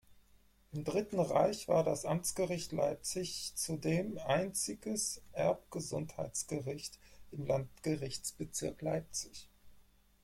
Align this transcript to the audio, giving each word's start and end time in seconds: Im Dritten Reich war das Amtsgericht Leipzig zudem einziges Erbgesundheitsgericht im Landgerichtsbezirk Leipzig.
Im 0.71 0.83
Dritten 0.83 1.19
Reich 1.19 1.67
war 1.67 1.83
das 1.83 2.05
Amtsgericht 2.05 2.71
Leipzig 2.71 3.51
zudem 3.53 4.17
einziges 4.25 5.21
Erbgesundheitsgericht 5.31 6.97
im 7.31 7.45
Landgerichtsbezirk 7.45 8.81
Leipzig. 8.81 9.47